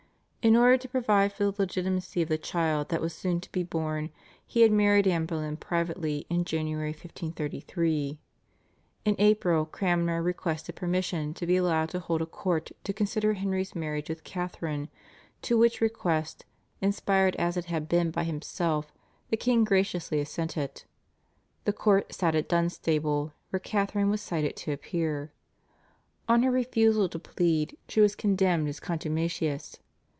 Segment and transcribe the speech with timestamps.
[0.43, 3.61] In order to provide for the legitimacy of the child that was soon to be
[3.61, 4.09] born,
[4.43, 8.17] he had married Anne Boleyn privately in January 1533.
[9.05, 13.75] In April Cranmer requested permission to be allowed to hold a court to consider Henry's
[13.75, 14.89] marriage with Catharine,
[15.43, 16.45] to which request,
[16.81, 18.91] inspired as it had been by himself,
[19.29, 20.85] the king graciously assented.
[21.65, 25.33] The court sat at Dunstable, where Catharine was cited to appear.
[26.27, 29.77] On her refusal to plead she was condemned as contumacious.